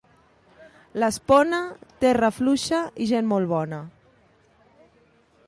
[1.03, 1.59] L'Espona,
[2.05, 3.83] terra fluixa i gent molt bona.